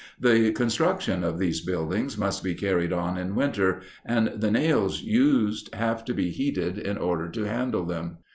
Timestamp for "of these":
1.23-1.61